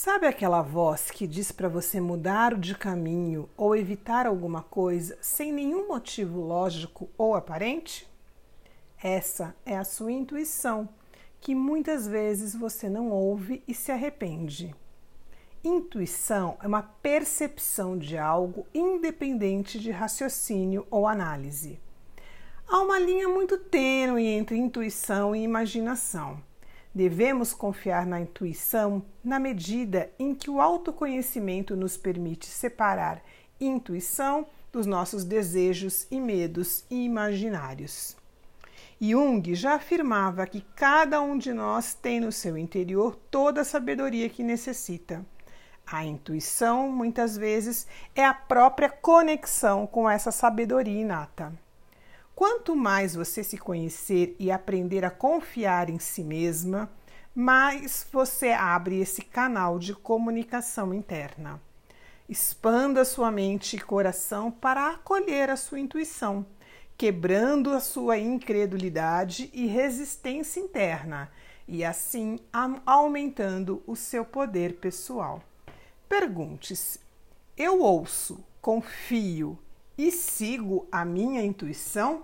Sabe 0.00 0.28
aquela 0.28 0.62
voz 0.62 1.10
que 1.10 1.26
diz 1.26 1.50
para 1.50 1.68
você 1.68 2.00
mudar 2.00 2.54
de 2.54 2.72
caminho 2.76 3.50
ou 3.56 3.74
evitar 3.74 4.28
alguma 4.28 4.62
coisa 4.62 5.18
sem 5.20 5.50
nenhum 5.50 5.88
motivo 5.88 6.40
lógico 6.40 7.10
ou 7.18 7.34
aparente? 7.34 8.08
Essa 9.02 9.56
é 9.66 9.76
a 9.76 9.82
sua 9.82 10.12
intuição, 10.12 10.88
que 11.40 11.52
muitas 11.52 12.06
vezes 12.06 12.54
você 12.54 12.88
não 12.88 13.10
ouve 13.10 13.60
e 13.66 13.74
se 13.74 13.90
arrepende. 13.90 14.72
Intuição 15.64 16.56
é 16.62 16.68
uma 16.68 16.82
percepção 16.82 17.98
de 17.98 18.16
algo 18.16 18.68
independente 18.72 19.80
de 19.80 19.90
raciocínio 19.90 20.86
ou 20.92 21.08
análise. 21.08 21.80
Há 22.68 22.82
uma 22.82 23.00
linha 23.00 23.28
muito 23.28 23.58
tênue 23.58 24.28
entre 24.28 24.56
intuição 24.56 25.34
e 25.34 25.42
imaginação. 25.42 26.40
Devemos 26.94 27.52
confiar 27.52 28.06
na 28.06 28.20
intuição 28.20 29.04
na 29.22 29.38
medida 29.38 30.10
em 30.18 30.34
que 30.34 30.50
o 30.50 30.60
autoconhecimento 30.60 31.76
nos 31.76 31.96
permite 31.96 32.46
separar 32.46 33.22
intuição 33.60 34.46
dos 34.72 34.86
nossos 34.86 35.24
desejos 35.24 36.06
e 36.10 36.20
medos 36.20 36.84
imaginários. 36.90 38.16
Jung 39.00 39.54
já 39.54 39.74
afirmava 39.74 40.46
que 40.46 40.60
cada 40.74 41.20
um 41.20 41.38
de 41.38 41.52
nós 41.52 41.94
tem 41.94 42.20
no 42.20 42.32
seu 42.32 42.58
interior 42.58 43.14
toda 43.30 43.60
a 43.60 43.64
sabedoria 43.64 44.28
que 44.28 44.42
necessita. 44.42 45.24
A 45.86 46.04
intuição, 46.04 46.90
muitas 46.90 47.36
vezes, 47.36 47.86
é 48.14 48.24
a 48.24 48.34
própria 48.34 48.90
conexão 48.90 49.86
com 49.86 50.10
essa 50.10 50.30
sabedoria 50.30 51.00
inata. 51.00 51.52
Quanto 52.38 52.76
mais 52.76 53.16
você 53.16 53.42
se 53.42 53.58
conhecer 53.58 54.36
e 54.38 54.48
aprender 54.48 55.04
a 55.04 55.10
confiar 55.10 55.90
em 55.90 55.98
si 55.98 56.22
mesma, 56.22 56.88
mais 57.34 58.06
você 58.12 58.50
abre 58.50 59.00
esse 59.00 59.22
canal 59.22 59.76
de 59.76 59.92
comunicação 59.92 60.94
interna. 60.94 61.60
Expanda 62.28 63.04
sua 63.04 63.32
mente 63.32 63.74
e 63.74 63.80
coração 63.80 64.52
para 64.52 64.90
acolher 64.90 65.50
a 65.50 65.56
sua 65.56 65.80
intuição, 65.80 66.46
quebrando 66.96 67.72
a 67.72 67.80
sua 67.80 68.18
incredulidade 68.18 69.50
e 69.52 69.66
resistência 69.66 70.60
interna, 70.60 71.32
e 71.66 71.84
assim 71.84 72.38
aumentando 72.86 73.82
o 73.84 73.96
seu 73.96 74.24
poder 74.24 74.74
pessoal. 74.74 75.42
Pergunte-se: 76.08 77.00
eu 77.56 77.80
ouço, 77.80 78.44
confio 78.62 79.58
e 79.98 80.12
sigo 80.12 80.86
a 80.92 81.04
minha 81.04 81.42
intuição? 81.42 82.22